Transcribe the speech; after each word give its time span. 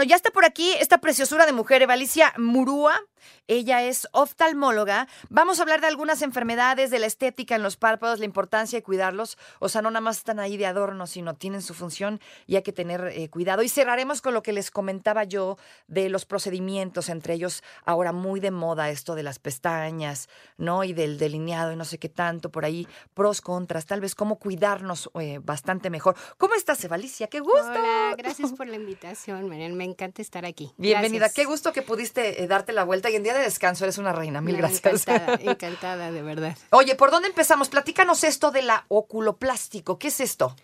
Bueno, 0.00 0.08
ya 0.08 0.16
está 0.16 0.30
por 0.30 0.46
aquí 0.46 0.72
esta 0.80 0.96
preciosura 0.96 1.44
de 1.44 1.52
mujer, 1.52 1.82
Evalicia 1.82 2.32
Murúa. 2.38 2.98
Ella 3.46 3.82
es 3.82 4.08
oftalmóloga. 4.12 5.08
Vamos 5.28 5.58
a 5.58 5.62
hablar 5.62 5.80
de 5.80 5.86
algunas 5.86 6.22
enfermedades, 6.22 6.90
de 6.90 6.98
la 6.98 7.06
estética 7.06 7.56
en 7.56 7.62
los 7.62 7.76
párpados, 7.76 8.18
la 8.18 8.24
importancia 8.24 8.78
de 8.78 8.82
cuidarlos. 8.82 9.38
O 9.58 9.68
sea, 9.68 9.82
no 9.82 9.90
nada 9.90 10.00
más 10.00 10.18
están 10.18 10.40
ahí 10.40 10.56
de 10.56 10.66
adorno, 10.66 11.06
sino 11.06 11.34
tienen 11.34 11.62
su 11.62 11.74
función 11.74 12.20
y 12.46 12.56
hay 12.56 12.62
que 12.62 12.72
tener 12.72 13.12
eh, 13.14 13.28
cuidado. 13.28 13.62
Y 13.62 13.68
cerraremos 13.68 14.22
con 14.22 14.34
lo 14.34 14.42
que 14.42 14.52
les 14.52 14.70
comentaba 14.70 15.24
yo 15.24 15.58
de 15.86 16.08
los 16.08 16.24
procedimientos, 16.24 17.08
entre 17.08 17.34
ellos 17.34 17.62
ahora 17.84 18.12
muy 18.12 18.40
de 18.40 18.50
moda 18.50 18.90
esto 18.90 19.14
de 19.14 19.22
las 19.22 19.38
pestañas, 19.38 20.28
¿no? 20.56 20.84
Y 20.84 20.92
del 20.92 21.18
delineado 21.18 21.72
y 21.72 21.76
no 21.76 21.84
sé 21.84 21.98
qué 21.98 22.08
tanto 22.08 22.50
por 22.50 22.64
ahí, 22.64 22.86
pros, 23.14 23.40
contras, 23.40 23.86
tal 23.86 24.00
vez 24.00 24.14
cómo 24.14 24.38
cuidarnos 24.38 25.10
eh, 25.20 25.40
bastante 25.42 25.90
mejor. 25.90 26.16
¿Cómo 26.38 26.54
estás, 26.54 26.82
Evalicia? 26.84 27.26
¡Qué 27.26 27.40
gusto! 27.40 27.70
Hola, 27.70 28.14
gracias 28.16 28.52
por 28.52 28.66
la 28.66 28.76
invitación, 28.76 29.48
Marian. 29.48 29.74
Me 29.74 29.84
encanta 29.84 30.22
estar 30.22 30.44
aquí. 30.44 30.72
Bienvenida. 30.76 31.26
Gracias. 31.26 31.34
Qué 31.34 31.44
gusto 31.44 31.72
que 31.72 31.82
pudiste 31.82 32.42
eh, 32.42 32.46
darte 32.46 32.72
la 32.72 32.84
vuelta 32.84 33.09
y 33.10 33.16
en 33.16 33.22
día 33.22 33.34
de 33.34 33.42
descanso 33.42 33.84
eres 33.84 33.98
una 33.98 34.12
reina. 34.12 34.40
Mil 34.40 34.54
No, 34.54 34.58
gracias. 34.58 35.06
Encantada, 35.06 35.38
encantada, 35.50 36.12
de 36.12 36.22
verdad. 36.22 36.56
Oye, 36.70 36.94
¿por 36.94 37.10
dónde 37.10 37.28
empezamos? 37.28 37.68
Platícanos 37.68 38.24
esto 38.24 38.50
de 38.50 38.62
la 38.62 38.84
oculoplástico. 38.88 39.98
¿Qué 39.98 40.08
es 40.08 40.20
esto? 40.20 40.54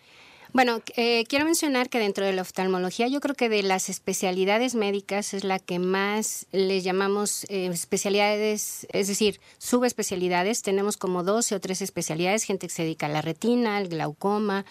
Bueno, 0.53 0.81
eh, 0.95 1.25
quiero 1.27 1.45
mencionar 1.45 1.89
que 1.89 1.99
dentro 1.99 2.25
de 2.25 2.33
la 2.33 2.41
oftalmología 2.41 3.07
yo 3.07 3.19
creo 3.19 3.35
que 3.35 3.49
de 3.49 3.63
las 3.63 3.89
especialidades 3.89 4.75
médicas 4.75 5.33
es 5.33 5.43
la 5.43 5.59
que 5.59 5.77
más 5.77 6.47
les 6.51 6.83
llamamos 6.83 7.43
eh, 7.49 7.67
especialidades, 7.67 8.87
es 8.91 9.07
decir, 9.07 9.41
subespecialidades. 9.57 10.61
Tenemos 10.61 10.95
como 10.97 11.23
12 11.23 11.55
o 11.55 11.59
13 11.59 11.83
especialidades, 11.83 12.43
gente 12.43 12.67
que 12.67 12.73
se 12.73 12.83
dedica 12.83 13.07
a 13.07 13.09
la 13.09 13.21
retina, 13.21 13.77
al 13.77 13.89
glaucoma, 13.89 14.65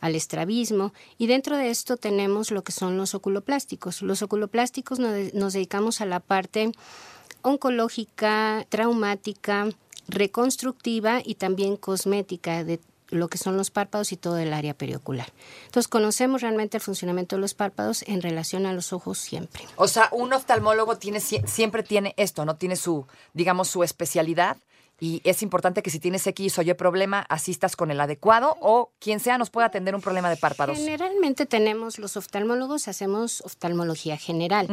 al 0.00 0.14
estrabismo 0.14 0.92
y 1.18 1.26
dentro 1.26 1.56
de 1.56 1.70
esto 1.70 1.96
tenemos 1.96 2.50
lo 2.50 2.62
que 2.62 2.72
son 2.72 2.96
los 2.96 3.14
oculoplásticos. 3.14 4.02
Los 4.02 4.22
oculoplásticos 4.22 4.98
nos, 4.98 5.34
nos 5.34 5.52
dedicamos 5.52 6.00
a 6.00 6.06
la 6.06 6.20
parte 6.20 6.72
oncológica, 7.42 8.66
traumática, 8.68 9.68
reconstructiva 10.08 11.20
y 11.24 11.34
también 11.34 11.76
cosmética 11.76 12.64
de 12.64 12.80
lo 13.10 13.28
que 13.28 13.38
son 13.38 13.56
los 13.56 13.70
párpados 13.70 14.12
y 14.12 14.16
todo 14.18 14.36
el 14.36 14.52
área 14.52 14.74
periocular. 14.74 15.32
Entonces 15.64 15.88
conocemos 15.88 16.42
realmente 16.42 16.76
el 16.76 16.82
funcionamiento 16.82 17.36
de 17.36 17.40
los 17.40 17.54
párpados 17.54 18.02
en 18.06 18.20
relación 18.20 18.66
a 18.66 18.74
los 18.74 18.92
ojos 18.92 19.16
siempre. 19.18 19.62
O 19.76 19.88
sea, 19.88 20.10
un 20.12 20.32
oftalmólogo 20.34 20.98
tiene 20.98 21.18
sie- 21.20 21.46
siempre 21.46 21.82
tiene 21.82 22.12
esto, 22.18 22.44
¿no? 22.44 22.56
Tiene 22.56 22.76
su, 22.76 23.06
digamos, 23.32 23.68
su 23.68 23.82
especialidad. 23.82 24.58
Y 25.00 25.20
es 25.24 25.42
importante 25.42 25.80
que 25.82 25.90
si 25.90 26.00
tienes 26.00 26.26
X 26.26 26.58
o 26.58 26.62
Y 26.62 26.74
problema, 26.74 27.20
asistas 27.30 27.76
con 27.76 27.90
el 27.90 28.00
adecuado 28.00 28.56
o 28.60 28.90
quien 28.98 29.20
sea 29.20 29.38
nos 29.38 29.48
pueda 29.48 29.68
atender 29.68 29.94
un 29.94 30.00
problema 30.02 30.28
de 30.28 30.36
párpados. 30.36 30.76
Generalmente 30.76 31.46
tenemos 31.46 31.98
los 31.98 32.16
oftalmólogos, 32.16 32.88
hacemos 32.88 33.40
oftalmología 33.42 34.16
general. 34.18 34.66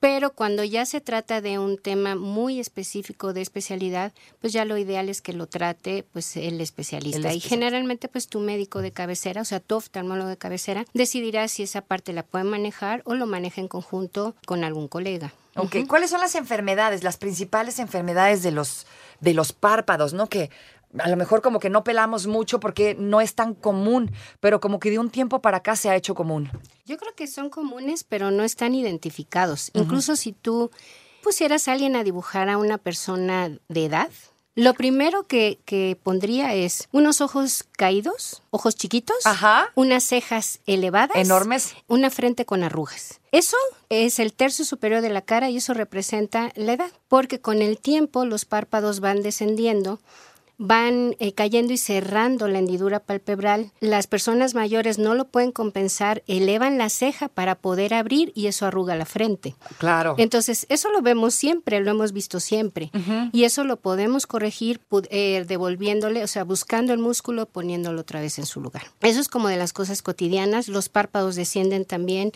Pero 0.00 0.32
cuando 0.32 0.62
ya 0.62 0.86
se 0.86 1.00
trata 1.00 1.40
de 1.40 1.58
un 1.58 1.76
tema 1.76 2.14
muy 2.14 2.60
específico 2.60 3.32
de 3.32 3.40
especialidad, 3.40 4.12
pues 4.40 4.52
ya 4.52 4.64
lo 4.64 4.78
ideal 4.78 5.08
es 5.08 5.20
que 5.20 5.32
lo 5.32 5.46
trate 5.46 6.04
pues 6.12 6.36
el 6.36 6.60
especialista. 6.60 7.30
El 7.30 7.36
y 7.36 7.40
generalmente 7.40 8.08
pues 8.08 8.28
tu 8.28 8.38
médico 8.38 8.80
de 8.80 8.92
cabecera, 8.92 9.42
o 9.42 9.44
sea, 9.44 9.60
tu 9.60 9.76
oftalmólogo 9.76 10.28
de 10.28 10.36
cabecera, 10.36 10.84
decidirá 10.94 11.48
si 11.48 11.64
esa 11.64 11.80
parte 11.80 12.12
la 12.12 12.22
puede 12.22 12.44
manejar 12.44 13.02
o 13.04 13.14
lo 13.14 13.26
maneja 13.26 13.60
en 13.60 13.68
conjunto 13.68 14.36
con 14.46 14.62
algún 14.62 14.86
colega. 14.86 15.32
Ok, 15.56 15.76
¿cuáles 15.88 16.10
son 16.10 16.20
las 16.20 16.36
enfermedades, 16.36 17.02
las 17.02 17.16
principales 17.16 17.80
enfermedades 17.80 18.44
de 18.44 18.52
los, 18.52 18.86
de 19.20 19.34
los 19.34 19.52
párpados, 19.52 20.12
¿no? 20.12 20.28
Que 20.28 20.50
a 20.98 21.08
lo 21.08 21.16
mejor 21.16 21.42
como 21.42 21.60
que 21.60 21.70
no 21.70 21.84
pelamos 21.84 22.26
mucho 22.26 22.60
porque 22.60 22.94
no 22.98 23.20
es 23.20 23.34
tan 23.34 23.54
común, 23.54 24.10
pero 24.40 24.60
como 24.60 24.78
que 24.80 24.90
de 24.90 24.98
un 24.98 25.10
tiempo 25.10 25.40
para 25.40 25.58
acá 25.58 25.76
se 25.76 25.90
ha 25.90 25.96
hecho 25.96 26.14
común. 26.14 26.50
Yo 26.86 26.96
creo 26.96 27.14
que 27.14 27.26
son 27.26 27.50
comunes, 27.50 28.04
pero 28.04 28.30
no 28.30 28.42
están 28.44 28.74
identificados. 28.74 29.70
Incluso 29.74 30.16
si 30.16 30.32
tú 30.32 30.70
pusieras 31.22 31.68
a 31.68 31.72
alguien 31.72 31.96
a 31.96 32.04
dibujar 32.04 32.48
a 32.48 32.56
una 32.58 32.78
persona 32.78 33.50
de 33.68 33.84
edad, 33.84 34.08
lo 34.54 34.74
primero 34.74 35.24
que, 35.28 35.60
que 35.64 35.96
pondría 36.02 36.52
es 36.54 36.88
unos 36.90 37.20
ojos 37.20 37.64
caídos, 37.76 38.42
ojos 38.50 38.74
chiquitos, 38.74 39.24
Ajá. 39.24 39.70
unas 39.76 40.02
cejas 40.02 40.58
elevadas, 40.66 41.16
Enormes. 41.16 41.74
una 41.86 42.10
frente 42.10 42.44
con 42.44 42.64
arrugas. 42.64 43.20
Eso 43.30 43.56
es 43.88 44.18
el 44.18 44.32
tercio 44.32 44.64
superior 44.64 45.00
de 45.00 45.10
la 45.10 45.22
cara 45.22 45.48
y 45.48 45.58
eso 45.58 45.74
representa 45.74 46.50
la 46.56 46.72
edad, 46.72 46.90
porque 47.06 47.40
con 47.40 47.62
el 47.62 47.78
tiempo 47.78 48.24
los 48.24 48.46
párpados 48.46 48.98
van 48.98 49.22
descendiendo 49.22 50.00
van 50.58 51.14
eh, 51.20 51.32
cayendo 51.32 51.72
y 51.72 51.78
cerrando 51.78 52.48
la 52.48 52.58
hendidura 52.58 53.00
palpebral. 53.00 53.72
Las 53.80 54.08
personas 54.08 54.54
mayores 54.54 54.98
no 54.98 55.14
lo 55.14 55.26
pueden 55.26 55.52
compensar, 55.52 56.22
elevan 56.26 56.78
la 56.78 56.90
ceja 56.90 57.28
para 57.28 57.54
poder 57.54 57.94
abrir 57.94 58.32
y 58.34 58.48
eso 58.48 58.66
arruga 58.66 58.96
la 58.96 59.06
frente. 59.06 59.54
Claro. 59.78 60.16
Entonces, 60.18 60.66
eso 60.68 60.90
lo 60.90 61.00
vemos 61.00 61.34
siempre, 61.34 61.80
lo 61.80 61.92
hemos 61.92 62.12
visto 62.12 62.40
siempre. 62.40 62.90
Y 63.32 63.44
eso 63.44 63.64
lo 63.64 63.76
podemos 63.76 64.26
corregir 64.26 64.80
eh, 65.10 65.44
devolviéndole, 65.46 66.24
o 66.24 66.26
sea, 66.26 66.44
buscando 66.44 66.92
el 66.92 66.98
músculo, 66.98 67.46
poniéndolo 67.46 68.00
otra 68.00 68.20
vez 68.20 68.38
en 68.38 68.46
su 68.46 68.60
lugar. 68.60 68.82
Eso 69.00 69.20
es 69.20 69.28
como 69.28 69.48
de 69.48 69.56
las 69.56 69.72
cosas 69.72 70.02
cotidianas. 70.02 70.68
Los 70.68 70.88
párpados 70.88 71.36
descienden 71.36 71.84
también 71.84 72.32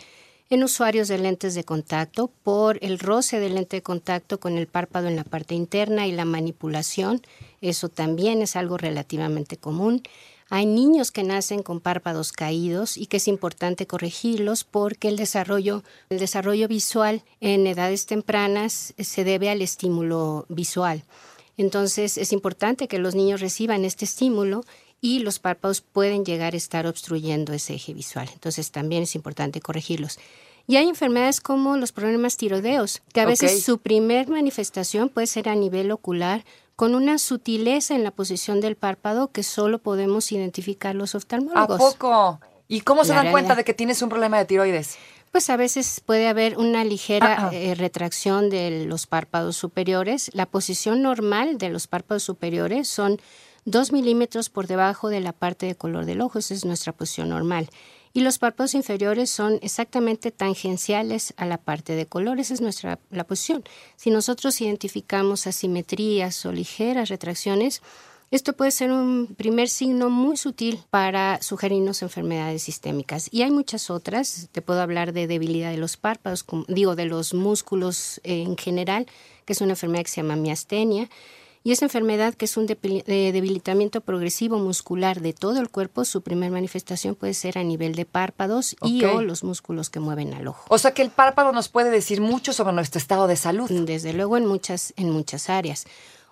en 0.53 0.63
usuarios 0.63 1.07
de 1.07 1.17
lentes 1.17 1.55
de 1.55 1.63
contacto 1.63 2.29
por 2.43 2.77
el 2.81 2.99
roce 2.99 3.39
del 3.39 3.55
lente 3.55 3.77
de 3.77 3.81
contacto 3.81 4.39
con 4.39 4.57
el 4.57 4.67
párpado 4.67 5.07
en 5.07 5.15
la 5.15 5.23
parte 5.23 5.55
interna 5.55 6.05
y 6.05 6.11
la 6.11 6.25
manipulación. 6.25 7.21
Eso 7.61 7.89
también 7.89 8.41
es 8.41 8.55
algo 8.55 8.77
relativamente 8.77 9.57
común. 9.57 10.03
Hay 10.49 10.67
niños 10.67 11.11
que 11.11 11.23
nacen 11.23 11.63
con 11.63 11.79
párpados 11.79 12.31
caídos 12.31 12.97
y 12.97 13.07
que 13.07 13.17
es 13.17 13.27
importante 13.27 13.87
corregirlos 13.87 14.63
porque 14.63 15.07
el 15.07 15.15
desarrollo, 15.15 15.83
el 16.09 16.19
desarrollo 16.19 16.67
visual 16.67 17.23
en 17.39 17.65
edades 17.65 18.05
tempranas 18.05 18.93
se 18.97 19.23
debe 19.23 19.49
al 19.49 19.61
estímulo 19.61 20.45
visual. 20.49 21.03
Entonces 21.57 22.17
es 22.17 22.31
importante 22.31 22.87
que 22.87 22.99
los 22.99 23.15
niños 23.15 23.41
reciban 23.41 23.85
este 23.85 24.05
estímulo 24.05 24.63
y 25.03 25.19
los 25.19 25.37
párpados 25.39 25.81
pueden 25.81 26.23
llegar 26.23 26.53
a 26.53 26.57
estar 26.57 26.87
obstruyendo 26.87 27.51
ese 27.51 27.73
eje 27.73 27.93
visual. 27.93 28.29
Entonces 28.31 28.71
también 28.71 29.03
es 29.03 29.15
importante 29.15 29.59
corregirlos. 29.59 30.17
Y 30.65 30.77
hay 30.77 30.87
enfermedades 30.87 31.41
como 31.41 31.75
los 31.75 31.91
problemas 31.91 32.37
tiroideos, 32.37 33.01
que 33.11 33.19
a 33.19 33.25
veces 33.25 33.65
su 33.65 33.79
primer 33.79 34.29
manifestación 34.29 35.09
puede 35.09 35.27
ser 35.27 35.49
a 35.49 35.55
nivel 35.55 35.91
ocular, 35.91 36.45
con 36.77 36.95
una 36.95 37.17
sutileza 37.17 37.95
en 37.95 38.05
la 38.05 38.11
posición 38.11 38.61
del 38.61 38.77
párpado 38.77 39.29
que 39.29 39.43
solo 39.43 39.79
podemos 39.79 40.31
identificar 40.31 40.95
los 40.95 41.15
¿A 41.15 41.17
oftalmólogos. 41.17 41.77
poco? 41.77 42.39
¿Y 42.69 42.79
cómo 42.79 43.03
se 43.03 43.13
La 43.13 43.23
dan 43.23 43.33
cuenta 43.33 43.55
de 43.55 43.65
que 43.65 43.73
tienes 43.73 44.01
un 44.01 44.07
problema 44.07 44.37
de 44.37 44.45
tiroides? 44.45 44.95
Pues 45.33 45.49
a 45.49 45.57
veces 45.57 45.99
puede 45.99 46.29
haber 46.29 46.57
una 46.57 46.85
ligera 46.85 47.49
eh, 47.51 47.75
retracción 47.75 48.49
de 48.49 48.85
los 48.85 49.05
párpados 49.05 49.57
superiores. 49.57 50.31
La 50.33 50.45
posición 50.45 51.01
normal 51.01 51.57
de 51.57 51.69
los 51.69 51.87
párpados 51.87 52.23
superiores 52.23 52.87
son 52.87 53.19
dos 53.65 53.91
milímetros 53.91 54.49
por 54.49 54.67
debajo 54.67 55.09
de 55.09 55.19
la 55.19 55.33
parte 55.33 55.65
de 55.65 55.75
color 55.75 56.05
del 56.05 56.21
ojo. 56.21 56.39
Esa 56.39 56.53
es 56.53 56.65
nuestra 56.65 56.93
posición 56.93 57.29
normal. 57.29 57.69
Y 58.15 58.21
los 58.21 58.37
párpados 58.37 58.75
inferiores 58.75 59.31
son 59.31 59.57
exactamente 59.63 60.29
tangenciales 60.29 61.33
a 61.35 61.45
la 61.45 61.57
parte 61.57 61.95
de 61.95 62.05
color. 62.05 62.39
Esa 62.39 62.53
es 62.53 62.61
nuestra 62.61 62.99
la 63.09 63.23
posición. 63.23 63.63
Si 63.95 64.11
nosotros 64.11 64.61
identificamos 64.61 65.47
asimetrías 65.47 66.45
o 66.45 66.51
ligeras 66.51 67.09
retracciones, 67.09 67.81
esto 68.29 68.53
puede 68.53 68.71
ser 68.71 68.91
un 68.91 69.35
primer 69.35 69.69
signo 69.69 70.09
muy 70.09 70.37
sutil 70.37 70.79
para 70.89 71.39
sugerirnos 71.41 72.01
enfermedades 72.01 72.63
sistémicas. 72.63 73.29
Y 73.31 73.43
hay 73.43 73.51
muchas 73.51 73.89
otras. 73.89 74.49
Te 74.51 74.61
puedo 74.61 74.81
hablar 74.81 75.13
de 75.13 75.27
debilidad 75.27 75.71
de 75.71 75.77
los 75.77 75.97
párpados, 75.97 76.45
digo, 76.67 76.95
de 76.95 77.05
los 77.05 77.33
músculos 77.35 78.21
en 78.23 78.57
general, 78.57 79.07
que 79.45 79.53
es 79.53 79.61
una 79.61 79.73
enfermedad 79.73 80.03
que 80.03 80.09
se 80.09 80.21
llama 80.21 80.35
miastenia. 80.35 81.09
Y 81.65 81.71
esa 81.71 81.85
enfermedad, 81.85 82.33
que 82.33 82.43
es 82.43 82.57
un 82.57 82.67
eh, 82.69 83.31
debilitamiento 83.31 84.01
progresivo 84.01 84.59
muscular 84.59 85.21
de 85.21 85.31
todo 85.31 85.61
el 85.61 85.69
cuerpo, 85.69 86.03
su 86.03 86.21
primer 86.21 86.51
manifestación 86.51 87.15
puede 87.15 87.33
ser 87.33 87.57
a 87.57 87.63
nivel 87.63 87.95
de 87.95 88.03
párpados 88.05 88.75
y 88.83 89.05
o 89.05 89.21
los 89.21 89.45
músculos 89.45 89.89
que 89.89 90.01
mueven 90.01 90.33
al 90.33 90.47
ojo. 90.47 90.65
O 90.67 90.77
sea 90.77 90.93
que 90.93 91.01
el 91.01 91.09
párpado 91.09 91.53
nos 91.53 91.69
puede 91.69 91.89
decir 91.89 92.19
mucho 92.19 92.51
sobre 92.51 92.73
nuestro 92.73 92.99
estado 92.99 93.27
de 93.27 93.37
salud. 93.37 93.71
Desde 93.71 94.11
luego 94.11 94.35
en 94.35 94.45
muchas, 94.45 94.93
en 94.97 95.09
muchas 95.09 95.49
áreas. 95.49 95.85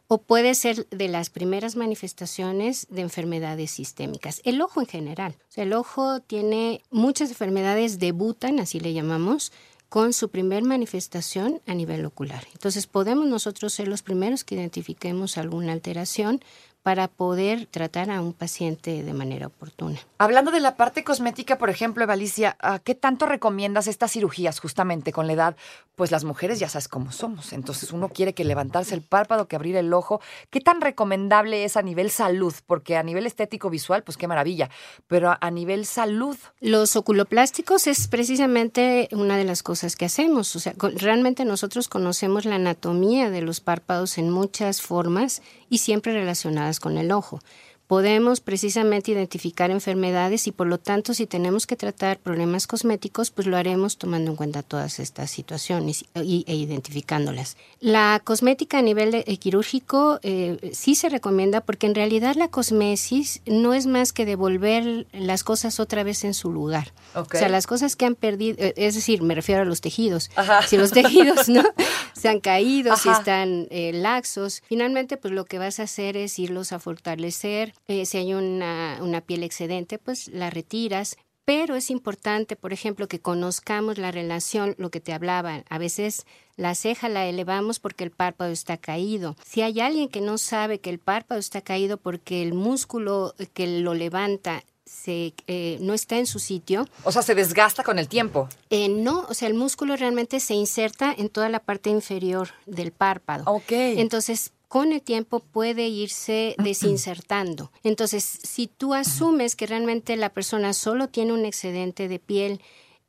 o 0.07 0.17
puede 0.17 0.55
ser 0.55 0.89
de 0.89 1.07
las 1.07 1.29
primeras 1.29 1.77
manifestaciones 1.77 2.85
de 2.89 2.99
enfermedades 3.01 3.71
sistémicas. 3.71 4.41
El 4.43 4.61
ojo 4.61 4.81
en 4.81 4.87
general. 4.87 5.37
O 5.47 5.51
sea, 5.53 5.63
el 5.63 5.71
ojo 5.71 6.19
tiene 6.19 6.83
muchas 6.89 7.29
enfermedades, 7.29 7.97
debutan, 7.97 8.59
así 8.59 8.81
le 8.81 8.91
llamamos, 8.91 9.53
con 9.91 10.13
su 10.13 10.29
primer 10.29 10.63
manifestación 10.63 11.59
a 11.67 11.73
nivel 11.73 12.05
ocular. 12.05 12.47
Entonces 12.53 12.87
podemos 12.87 13.27
nosotros 13.27 13.73
ser 13.73 13.89
los 13.89 14.01
primeros 14.01 14.45
que 14.45 14.55
identifiquemos 14.55 15.37
alguna 15.37 15.73
alteración 15.73 16.39
para 16.83 17.07
poder 17.07 17.67
tratar 17.67 18.09
a 18.09 18.21
un 18.21 18.33
paciente 18.33 19.03
de 19.03 19.13
manera 19.13 19.47
oportuna. 19.47 19.99
Hablando 20.17 20.51
de 20.51 20.59
la 20.59 20.75
parte 20.75 21.03
cosmética, 21.03 21.57
por 21.57 21.69
ejemplo, 21.69 22.03
Evalicia, 22.03 22.57
¿a 22.59 22.79
¿qué 22.79 22.95
tanto 22.95 23.27
recomiendas 23.27 23.87
estas 23.87 24.11
cirugías 24.11 24.59
justamente 24.59 25.11
con 25.11 25.27
la 25.27 25.33
edad? 25.33 25.55
Pues 25.95 26.09
las 26.09 26.23
mujeres 26.23 26.59
ya 26.59 26.69
sabes 26.69 26.87
cómo 26.87 27.11
somos, 27.11 27.53
entonces 27.53 27.91
uno 27.91 28.09
quiere 28.09 28.33
que 28.33 28.43
levantarse 28.43 28.95
el 28.95 29.01
párpado, 29.01 29.47
que 29.47 29.55
abrir 29.55 29.75
el 29.75 29.93
ojo. 29.93 30.21
¿Qué 30.49 30.59
tan 30.59 30.81
recomendable 30.81 31.65
es 31.65 31.77
a 31.77 31.83
nivel 31.83 32.09
salud? 32.09 32.53
Porque 32.65 32.97
a 32.97 33.03
nivel 33.03 33.27
estético 33.27 33.69
visual, 33.69 34.03
pues 34.03 34.17
qué 34.17 34.27
maravilla, 34.27 34.69
pero 35.07 35.37
a 35.39 35.51
nivel 35.51 35.85
salud. 35.85 36.37
Los 36.59 36.95
oculoplásticos 36.95 37.85
es 37.85 38.07
precisamente 38.07 39.07
una 39.11 39.37
de 39.37 39.43
las 39.43 39.61
cosas 39.61 39.95
que 39.95 40.05
hacemos, 40.05 40.55
o 40.55 40.59
sea, 40.59 40.73
realmente 40.95 41.45
nosotros 41.45 41.87
conocemos 41.87 42.45
la 42.45 42.55
anatomía 42.55 43.29
de 43.29 43.41
los 43.41 43.59
párpados 43.59 44.17
en 44.17 44.31
muchas 44.31 44.81
formas 44.81 45.43
y 45.71 45.79
siempre 45.79 46.13
relacionadas 46.13 46.79
con 46.79 46.99
el 46.99 47.11
ojo. 47.11 47.39
Podemos 47.87 48.39
precisamente 48.39 49.11
identificar 49.11 49.69
enfermedades 49.69 50.47
y 50.47 50.53
por 50.53 50.65
lo 50.67 50.77
tanto 50.77 51.13
si 51.13 51.25
tenemos 51.25 51.67
que 51.67 51.75
tratar 51.75 52.19
problemas 52.19 52.65
cosméticos, 52.65 53.31
pues 53.31 53.47
lo 53.47 53.57
haremos 53.57 53.97
tomando 53.97 54.31
en 54.31 54.37
cuenta 54.37 54.63
todas 54.63 54.97
estas 55.01 55.29
situaciones 55.29 56.05
y, 56.15 56.45
e 56.47 56.55
identificándolas. 56.55 57.57
La 57.81 58.21
cosmética 58.23 58.77
a 58.77 58.81
nivel 58.81 59.11
de- 59.11 59.25
eh, 59.27 59.35
quirúrgico 59.35 60.21
eh, 60.23 60.71
sí 60.73 60.95
se 60.95 61.09
recomienda 61.09 61.59
porque 61.59 61.85
en 61.85 61.93
realidad 61.95 62.35
la 62.37 62.47
cosmesis 62.47 63.41
no 63.45 63.73
es 63.73 63.87
más 63.87 64.13
que 64.13 64.25
devolver 64.25 65.05
las 65.11 65.43
cosas 65.43 65.81
otra 65.81 66.03
vez 66.03 66.23
en 66.23 66.33
su 66.33 66.49
lugar. 66.49 66.93
Ok. 67.13 67.33
O 67.35 67.37
sea, 67.39 67.49
las 67.49 67.67
cosas 67.67 67.97
que 67.97 68.05
han 68.05 68.15
perdido, 68.15 68.55
eh, 68.57 68.73
es 68.77 68.95
decir, 68.95 69.21
me 69.21 69.35
refiero 69.35 69.63
a 69.63 69.65
los 69.65 69.81
tejidos. 69.81 70.29
Ajá. 70.37 70.65
Si 70.65 70.77
los 70.77 70.91
tejidos 70.93 71.49
no 71.49 71.61
se 72.21 72.29
han 72.29 72.39
caído, 72.39 72.95
si 72.97 73.09
están 73.09 73.67
eh, 73.71 73.91
laxos, 73.93 74.61
finalmente 74.67 75.17
pues 75.17 75.33
lo 75.33 75.45
que 75.45 75.57
vas 75.57 75.79
a 75.79 75.83
hacer 75.83 76.17
es 76.17 76.37
irlos 76.37 76.71
a 76.71 76.79
fortalecer. 76.79 77.73
Eh, 77.87 78.05
si 78.05 78.17
hay 78.17 78.35
una, 78.35 78.99
una 79.01 79.21
piel 79.21 79.43
excedente, 79.43 79.97
pues 79.97 80.27
la 80.27 80.51
retiras. 80.51 81.17
Pero 81.43 81.75
es 81.75 81.89
importante, 81.89 82.55
por 82.55 82.71
ejemplo, 82.71 83.07
que 83.07 83.19
conozcamos 83.19 83.97
la 83.97 84.11
relación, 84.11 84.75
lo 84.77 84.91
que 84.91 84.99
te 84.99 85.11
hablaba. 85.11 85.63
A 85.67 85.79
veces 85.79 86.27
la 86.55 86.75
ceja 86.75 87.09
la 87.09 87.25
elevamos 87.25 87.79
porque 87.79 88.03
el 88.03 88.11
párpado 88.11 88.51
está 88.51 88.77
caído. 88.77 89.35
Si 89.43 89.63
hay 89.63 89.79
alguien 89.79 90.07
que 90.07 90.21
no 90.21 90.37
sabe 90.37 90.79
que 90.79 90.91
el 90.91 90.99
párpado 90.99 91.39
está 91.39 91.61
caído 91.61 91.97
porque 91.97 92.43
el 92.43 92.53
músculo 92.53 93.33
que 93.53 93.81
lo 93.81 93.95
levanta 93.95 94.63
se, 94.85 95.33
eh, 95.47 95.77
no 95.81 95.93
está 95.93 96.17
en 96.17 96.25
su 96.25 96.39
sitio, 96.39 96.87
O 97.03 97.11
sea, 97.11 97.21
se 97.21 97.35
desgasta 97.35 97.83
con 97.83 97.99
el 97.99 98.07
tiempo. 98.07 98.49
eh, 98.69 98.89
no, 98.89 99.25
o 99.29 99.33
sea, 99.33 99.47
el 99.47 99.53
músculo 99.53 99.95
realmente 99.95 100.39
se 100.39 100.53
inserta 100.53 101.13
en 101.17 101.29
toda 101.29 101.49
la 101.49 101.59
parte 101.59 101.89
inferior 101.89 102.49
del 102.65 102.91
párpado. 102.91 103.43
Ok. 103.47 103.71
Entonces, 103.71 104.51
con 104.67 104.91
el 104.93 105.01
tiempo 105.01 105.39
puede 105.41 105.87
irse 105.87 106.55
desinsertando. 106.57 107.71
Entonces, 107.83 108.23
si 108.43 108.67
tú 108.67 108.93
asumes 108.93 109.55
que 109.55 109.67
realmente 109.67 110.15
la 110.15 110.29
persona 110.29 110.73
solo 110.73 111.09
tiene 111.09 111.33
un 111.33 111.45
excedente 111.45 112.07
de 112.07 112.19
piel 112.19 112.61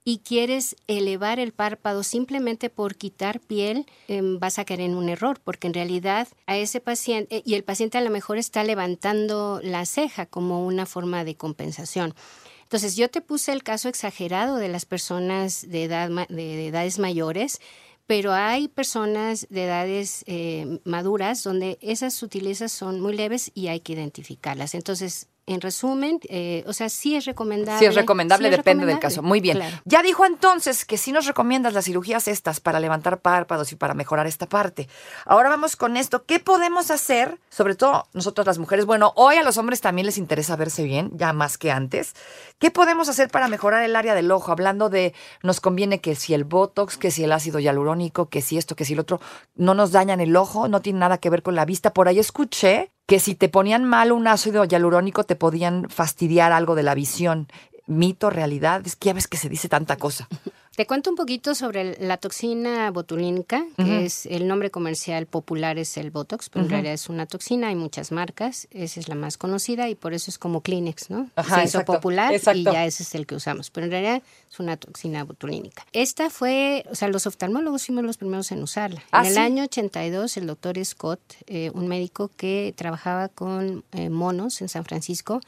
y 0.05 0.19
quieres 0.19 0.77
elevar 0.89 1.39
el 1.39 1.53
párpado 1.53 2.03
simplemente 2.03 2.71
por 2.71 2.97
quitar 2.97 3.41
piel, 3.41 3.87
em, 4.09 4.39
vas 4.39 4.59
a 4.59 4.65
caer 4.65 4.81
en 4.81 4.95
un 4.95 5.09
error, 5.09 5.41
porque 5.43 5.69
en 5.69 5.75
realidad 5.75 6.29
a 6.47 6.57
ese 6.57 6.81
paciente, 6.81 7.37
eh, 7.37 7.43
y 7.45 7.55
el 7.55 7.65
paciente 7.65 7.99
a 7.99 8.01
lo 8.01 8.11
mejor 8.11 8.39
está 8.39 8.65
levantando 8.65 9.61
la 9.63 9.87
ceja 9.87 10.27
como 10.27 10.67
una 10.67 10.87
forma 10.87 11.25
de 11.25 11.37
compensación. 11.37 12.15
Entonces, 12.63 12.97
yo 12.97 13.11
te 13.11 13.21
puse 13.21 13.53
el 13.53 13.63
caso 13.63 13.89
exagerado 13.89 14.57
de 14.57 14.69
las 14.69 14.87
personas 14.87 15.69
de, 15.69 15.85
edad, 15.85 16.09
de 16.29 16.69
edades 16.69 16.99
mayores, 16.99 17.61
pero 18.07 18.33
hay 18.33 18.69
personas 18.69 19.47
de 19.51 19.65
edades 19.65 20.25
eh, 20.27 20.81
maduras 20.85 21.43
donde 21.43 21.79
esas 21.81 22.15
sutilezas 22.15 22.73
son 22.73 23.01
muy 23.01 23.15
leves 23.15 23.51
y 23.55 23.69
hay 23.69 23.81
que 23.81 23.93
identificarlas. 23.93 24.75
Entonces, 24.75 25.29
en 25.53 25.61
resumen, 25.61 26.21
eh, 26.29 26.65
o 26.67 26.73
sea, 26.73 26.89
sí 26.89 27.17
es 27.17 27.25
recomendable. 27.25 27.79
Sí, 27.79 27.87
es 27.87 27.95
recomendable, 27.95 28.49
sí 28.49 28.53
es 28.53 28.57
depende 28.59 28.87
del 28.87 28.99
caso. 28.99 29.23
Muy 29.23 29.41
bien. 29.41 29.57
claro. 29.57 29.77
Ya 29.85 30.03
dijo 30.03 30.25
entonces 30.25 30.85
que 30.85 30.99
sí 30.99 31.13
nos 31.13 31.27
recomiendas 31.27 31.73
las 31.73 31.85
cirugías 31.85 32.29
estas 32.29 32.61
para 32.61 32.81
levantar 32.81 33.21
párpados 33.21 33.73
y 33.73 33.77
para 33.77 33.95
mejorar 33.95 34.27
esta 34.27 34.49
parte. 34.49 34.89
Ahora 35.25 35.49
vamos 35.49 35.77
con 35.77 35.97
esto. 35.97 36.25
¿Qué 36.25 36.39
podemos 36.39 36.91
hacer? 36.91 37.39
Sobre 37.51 37.75
todo 37.75 38.07
nosotros 38.13 38.47
las 38.47 38.59
mujeres. 38.59 38.87
Bueno, 38.87 39.13
hoy 39.17 39.37
a 39.37 39.43
los 39.43 39.57
hombres 39.59 39.81
también 39.81 40.07
les 40.07 40.19
interesa 40.19 40.57
verse 40.57 40.85
bien, 40.85 41.11
ya 41.15 41.33
más 41.33 41.59
que 41.59 41.71
antes. 41.71 42.15
¿Qué 42.59 42.71
podemos 42.71 43.09
hacer 43.09 43.29
para 43.29 43.49
mejorar 43.49 43.83
el 43.83 43.97
área 43.97 44.15
del 44.15 44.31
ojo? 44.31 44.53
Hablando 44.53 44.89
de, 44.89 45.15
nos 45.43 45.61
conviene 45.61 46.01
que 46.01 46.15
si 46.15 46.35
el 46.35 46.45
Botox, 46.45 46.97
que 46.97 47.11
si 47.11 47.25
el 47.25 47.33
ácido 47.33 47.59
hialurónico, 47.59 48.29
que 48.29 48.41
si 48.41 48.59
esto, 48.59 48.77
que 48.77 48.85
si 48.85 48.93
el 48.93 49.01
otro, 49.01 49.21
no 49.57 49.75
nos 49.75 49.93
dañan 49.93 50.21
el 50.21 50.37
ojo, 50.37 50.69
no 50.69 50.81
tiene 50.81 51.01
nada 51.01 51.19
que 51.19 51.31
ver 51.31 51.43
con 51.43 51.55
la 51.55 51.65
vista. 51.65 51.93
Por 51.93 52.09
ahí 52.09 52.19
escuché 52.19 52.92
que 53.13 53.21
si 53.21 53.35
te 53.35 53.51
ponían 53.51 53.85
mal 53.85 54.11
un 54.11 54.27
ácido 54.27 54.65
hialurónico 54.65 55.25
te 55.25 55.37
podían 55.37 55.91
fastidiar 55.91 56.51
algo 56.51 56.75
de 56.75 56.83
la 56.83 56.95
visión. 56.95 57.47
Mito, 57.87 58.31
realidad, 58.31 58.81
es 58.87 58.97
que 58.97 59.09
ya 59.09 59.13
ves 59.13 59.29
que 59.29 59.37
se 59.37 59.51
dice 59.51 59.69
tanta 59.69 59.97
cosa. 59.97 60.31
Te 60.75 60.87
cuento 60.87 61.11
un 61.11 61.17
poquito 61.17 61.55
sobre 61.55 61.99
la 62.01 62.17
toxina 62.17 62.91
botulínica, 62.91 63.67
que 63.77 64.07
es 64.07 64.25
el 64.25 64.49
nombre 64.49 64.71
comercial 64.71 65.27
popular 65.27 65.79
es 65.79 65.99
el 65.99 66.11
Botox, 66.11 66.49
pero 66.49 66.65
en 66.65 66.71
realidad 66.71 66.95
es 66.95 67.11
una 67.11 67.27
toxina, 67.27 67.69
hay 67.69 67.75
muchas 67.75 68.11
marcas, 68.11 68.69
esa 68.71 68.99
es 68.99 69.07
la 69.07 69.15
más 69.15 69.37
conocida 69.37 69.91
y 69.91 69.95
por 69.95 70.15
eso 70.15 70.31
es 70.31 70.39
como 70.39 70.63
Kleenex, 70.63 71.11
¿no? 71.11 71.29
Ajá, 71.37 71.57
Se 71.57 71.65
hizo 71.65 71.79
exacto, 71.79 71.93
popular 71.93 72.33
y 72.55 72.65
ya 72.65 72.87
ese 72.87 73.03
es 73.03 73.15
el 73.15 73.27
que 73.27 73.35
usamos, 73.35 73.69
pero 73.69 73.85
en 73.85 73.91
realidad 73.91 74.23
es 74.51 74.61
una 74.61 74.79
toxina 74.79 75.25
botulínica. 75.25 75.85
Esta 75.93 76.31
fue, 76.31 76.87
o 76.91 76.95
sea, 76.95 77.09
los 77.09 77.27
oftalmólogos 77.27 77.85
fuimos 77.85 78.05
los 78.05 78.17
primeros 78.17 78.51
en 78.51 78.63
usarla. 78.63 79.03
Ah, 79.11 79.21
en 79.21 79.27
el 79.27 79.35
¿sí? 79.35 79.41
año 79.41 79.65
82, 79.65 80.39
el 80.39 80.47
doctor 80.47 80.83
Scott, 80.83 81.21
eh, 81.49 81.71
un 81.75 81.87
médico 81.87 82.31
que 82.35 82.73
trabajaba 82.75 83.29
con 83.29 83.85
eh, 83.93 84.09
monos 84.09 84.63
en 84.63 84.71
San 84.71 84.87
Francisco, 84.87 85.43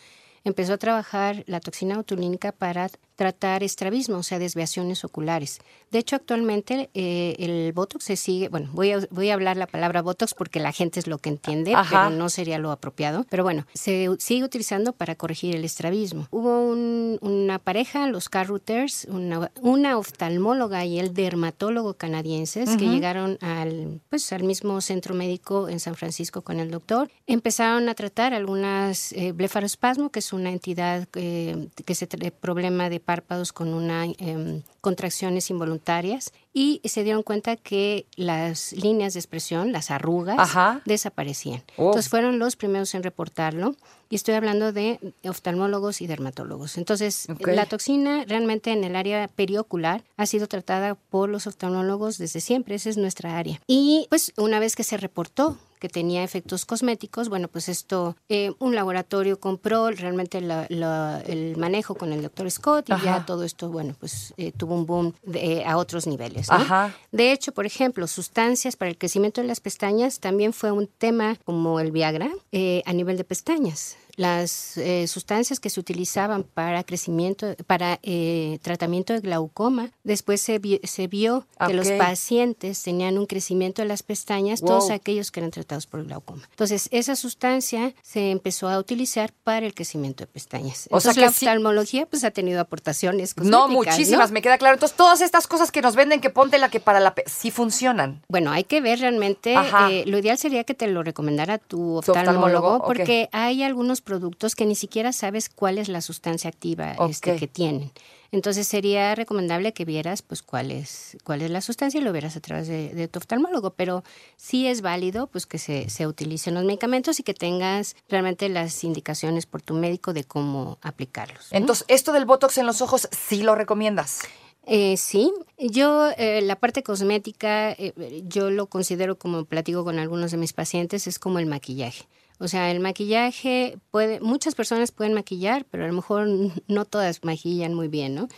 empezó 0.44 0.74
a 0.74 0.78
trabajar 0.78 1.44
la 1.46 1.60
toxina 1.60 1.96
botulínica 1.96 2.52
para 2.52 2.90
tratar 3.16 3.62
estrabismo, 3.62 4.16
o 4.18 4.22
sea, 4.22 4.38
desviaciones 4.38 5.04
oculares. 5.04 5.58
De 5.90 5.98
hecho, 6.00 6.16
actualmente 6.16 6.90
eh, 6.94 7.36
el 7.38 7.72
Botox 7.72 8.04
se 8.04 8.16
sigue, 8.16 8.48
bueno, 8.48 8.68
voy 8.72 8.90
a, 8.92 9.06
voy 9.10 9.30
a 9.30 9.34
hablar 9.34 9.56
la 9.56 9.66
palabra 9.68 10.02
Botox 10.02 10.34
porque 10.34 10.58
la 10.58 10.72
gente 10.72 10.98
es 10.98 11.06
lo 11.06 11.18
que 11.18 11.28
entiende, 11.28 11.74
Ajá. 11.74 12.06
pero 12.08 12.16
no 12.16 12.28
sería 12.28 12.58
lo 12.58 12.72
apropiado. 12.72 13.24
Pero 13.30 13.44
bueno, 13.44 13.66
se 13.74 14.08
sigue 14.18 14.42
utilizando 14.44 14.92
para 14.92 15.14
corregir 15.14 15.54
el 15.54 15.64
estrabismo. 15.64 16.26
Hubo 16.30 16.60
un- 16.68 17.18
una 17.20 17.58
pareja, 17.60 18.08
los 18.08 18.28
Carruthers, 18.28 19.06
una, 19.08 19.50
una 19.60 19.96
oftalmóloga 19.98 20.84
y 20.84 20.98
el 20.98 21.14
dermatólogo 21.14 21.94
canadienses 21.94 22.76
que 22.76 22.88
llegaron 22.88 23.38
al, 23.40 24.00
pues, 24.10 24.32
al 24.32 24.42
mismo 24.42 24.80
centro 24.80 25.14
médico 25.14 25.68
en 25.68 25.78
San 25.78 25.94
Francisco 25.94 26.42
con 26.42 26.58
el 26.58 26.70
doctor. 26.70 27.10
Empezaron 27.26 27.88
a 27.88 27.94
tratar 27.94 28.34
algunas 28.34 29.12
eh, 29.12 29.32
blefarospasmo, 29.32 30.10
que 30.10 30.18
es 30.18 30.32
una 30.32 30.50
entidad 30.50 31.06
eh, 31.14 31.68
que 31.84 31.94
se 31.94 32.06
problema 32.40 32.88
de 32.90 33.00
párpados 33.04 33.52
con 33.52 33.74
una 33.74 34.06
em, 34.06 34.62
contracciones 34.80 35.50
involuntarias 35.50 36.32
y 36.52 36.80
se 36.84 37.04
dieron 37.04 37.22
cuenta 37.22 37.56
que 37.56 38.06
las 38.16 38.72
líneas 38.72 39.14
de 39.14 39.20
expresión, 39.20 39.72
las 39.72 39.90
arrugas, 39.90 40.36
Ajá. 40.38 40.82
desaparecían. 40.84 41.62
Oh. 41.76 41.86
Entonces 41.86 42.08
fueron 42.08 42.38
los 42.38 42.56
primeros 42.56 42.94
en 42.94 43.02
reportarlo 43.02 43.76
y 44.10 44.16
estoy 44.16 44.34
hablando 44.34 44.72
de 44.72 45.00
oftalmólogos 45.24 46.00
y 46.00 46.06
dermatólogos. 46.06 46.78
Entonces, 46.78 47.26
la 47.40 47.66
toxina 47.66 48.24
realmente 48.26 48.70
en 48.70 48.84
el 48.84 48.94
área 48.94 49.26
periocular 49.28 50.04
ha 50.16 50.26
sido 50.26 50.46
tratada 50.46 50.94
por 50.94 51.28
los 51.28 51.46
oftalmólogos 51.46 52.18
desde 52.18 52.40
siempre, 52.40 52.76
esa 52.76 52.90
es 52.90 52.96
nuestra 52.96 53.36
área. 53.36 53.60
Y 53.66 54.06
pues 54.10 54.32
una 54.36 54.58
vez 54.60 54.76
que 54.76 54.84
se 54.84 54.96
reportó 54.96 55.58
que 55.84 55.90
tenía 55.90 56.24
efectos 56.24 56.64
cosméticos, 56.64 57.28
bueno, 57.28 57.46
pues 57.48 57.68
esto, 57.68 58.16
eh, 58.30 58.52
un 58.58 58.74
laboratorio 58.74 59.38
compró 59.38 59.90
realmente 59.90 60.40
la- 60.40 60.64
la- 60.70 61.20
el 61.26 61.58
manejo 61.58 61.94
con 61.94 62.10
el 62.14 62.22
doctor 62.22 62.50
Scott 62.50 62.88
y 62.88 62.92
Ajá. 62.92 63.04
ya 63.04 63.26
todo 63.26 63.44
esto, 63.44 63.68
bueno, 63.68 63.94
pues 64.00 64.32
eh, 64.38 64.50
tuvo 64.56 64.76
un 64.76 64.86
boom 64.86 65.12
de- 65.24 65.62
a 65.66 65.76
otros 65.76 66.06
niveles. 66.06 66.48
¿no? 66.48 66.54
Ajá. 66.56 66.94
De 67.12 67.32
hecho, 67.32 67.52
por 67.52 67.66
ejemplo, 67.66 68.06
sustancias 68.06 68.76
para 68.76 68.90
el 68.90 68.96
crecimiento 68.96 69.42
de 69.42 69.46
las 69.46 69.60
pestañas 69.60 70.20
también 70.20 70.54
fue 70.54 70.70
un 70.72 70.86
tema 70.86 71.36
como 71.44 71.78
el 71.80 71.92
Viagra 71.92 72.30
eh, 72.50 72.82
a 72.86 72.94
nivel 72.94 73.18
de 73.18 73.24
pestañas. 73.24 73.98
Las 74.16 74.76
eh, 74.76 75.06
sustancias 75.06 75.60
que 75.60 75.70
se 75.70 75.80
utilizaban 75.80 76.42
para 76.44 76.84
crecimiento, 76.84 77.54
para 77.66 77.98
eh, 78.02 78.58
tratamiento 78.62 79.12
de 79.12 79.20
glaucoma, 79.20 79.90
después 80.04 80.40
se, 80.40 80.58
vi- 80.58 80.80
se 80.84 81.06
vio 81.06 81.46
que 81.66 81.74
los 81.74 81.88
pacientes 81.92 82.82
tenían 82.82 83.18
un 83.18 83.26
crecimiento 83.26 83.82
de 83.82 83.88
las 83.88 84.02
pestañas, 84.02 84.60
Wow. 84.60 84.68
todos 84.70 84.90
aquellos 84.90 85.30
que 85.30 85.40
eran 85.40 85.50
tratados 85.50 85.86
por 85.86 86.04
glaucoma. 86.04 86.42
Entonces, 86.50 86.88
esa 86.92 87.16
sustancia 87.16 87.92
se 88.02 88.30
empezó 88.30 88.68
a 88.68 88.78
utilizar 88.78 89.32
para 89.44 89.66
el 89.66 89.74
crecimiento 89.74 90.22
de 90.24 90.26
pestañas. 90.28 90.88
O 90.90 91.00
sea 91.00 91.12
que 91.12 91.20
la 91.22 91.32
sí- 91.32 91.44
oftalmología 91.46 92.06
pues 92.06 92.24
ha 92.24 92.30
tenido 92.30 92.60
aportaciones 92.60 93.36
No, 93.36 93.68
muchísimas, 93.68 94.30
¿no? 94.30 94.34
me 94.34 94.42
queda 94.42 94.58
claro. 94.58 94.74
Entonces, 94.74 94.96
todas 94.96 95.20
estas 95.20 95.46
cosas 95.46 95.70
que 95.72 95.82
nos 95.82 95.96
venden, 95.96 96.20
que 96.20 96.30
ponte 96.30 96.58
la 96.58 96.68
que 96.68 96.80
para 96.80 97.00
la... 97.00 97.14
sí 97.26 97.50
funcionan. 97.50 98.22
Bueno, 98.28 98.50
hay 98.52 98.64
que 98.64 98.80
ver 98.80 99.00
realmente, 99.00 99.54
eh, 99.90 100.04
lo 100.06 100.18
ideal 100.18 100.38
sería 100.38 100.64
que 100.64 100.74
te 100.74 100.86
lo 100.86 101.02
recomendara 101.02 101.58
tu 101.58 101.74
Tu 102.04 102.12
oftalmólogo, 102.12 102.44
oftalmólogo, 102.44 102.76
ok. 102.76 102.86
porque 102.86 103.28
hay 103.32 103.62
algunos 103.62 104.00
productos 104.04 104.54
que 104.54 104.66
ni 104.66 104.74
siquiera 104.74 105.12
sabes 105.12 105.48
cuál 105.48 105.78
es 105.78 105.88
la 105.88 106.00
sustancia 106.00 106.48
activa 106.48 106.94
este, 107.08 107.36
que 107.36 107.48
tienen. 107.48 107.90
Entonces 108.30 108.66
sería 108.66 109.14
recomendable 109.14 109.72
que 109.72 109.84
vieras 109.84 110.22
pues 110.22 110.42
cuál 110.42 110.70
es, 110.70 111.16
cuál 111.24 111.42
es 111.42 111.50
la 111.50 111.60
sustancia 111.60 112.00
y 112.00 112.04
lo 112.04 112.12
vieras 112.12 112.36
a 112.36 112.40
través 112.40 112.66
de, 112.66 112.92
de 112.92 113.08
tu 113.08 113.18
oftalmólogo, 113.18 113.70
pero 113.70 114.02
sí 114.36 114.66
es 114.66 114.80
válido 114.80 115.28
pues 115.28 115.46
que 115.46 115.58
se, 115.58 115.88
se 115.88 116.06
utilicen 116.06 116.54
los 116.54 116.64
medicamentos 116.64 117.20
y 117.20 117.22
que 117.22 117.34
tengas 117.34 117.94
realmente 118.08 118.48
las 118.48 118.82
indicaciones 118.82 119.46
por 119.46 119.62
tu 119.62 119.74
médico 119.74 120.12
de 120.12 120.24
cómo 120.24 120.78
aplicarlos. 120.82 121.52
¿no? 121.52 121.58
Entonces, 121.58 121.84
esto 121.88 122.12
del 122.12 122.24
Botox 122.24 122.58
en 122.58 122.66
los 122.66 122.82
ojos, 122.82 123.08
sí 123.12 123.42
lo 123.42 123.54
recomiendas. 123.54 124.20
Eh, 124.66 124.96
sí, 124.96 125.32
yo 125.58 126.10
eh, 126.16 126.40
la 126.42 126.56
parte 126.56 126.82
cosmética, 126.82 127.72
eh, 127.72 128.22
yo 128.26 128.50
lo 128.50 128.66
considero 128.66 129.18
como 129.18 129.44
platico 129.44 129.84
con 129.84 129.98
algunos 129.98 130.30
de 130.30 130.38
mis 130.38 130.52
pacientes, 130.52 131.06
es 131.06 131.18
como 131.18 131.38
el 131.38 131.46
maquillaje. 131.46 132.06
O 132.38 132.48
sea, 132.48 132.70
el 132.70 132.80
maquillaje 132.80 133.78
puede, 133.90 134.20
muchas 134.20 134.54
personas 134.54 134.90
pueden 134.90 135.14
maquillar, 135.14 135.64
pero 135.70 135.84
a 135.84 135.86
lo 135.86 135.92
mejor 135.92 136.26
no 136.68 136.84
todas 136.84 137.22
maquillan 137.24 137.74
muy 137.74 137.88
bien, 137.88 138.14
¿no? 138.14 138.28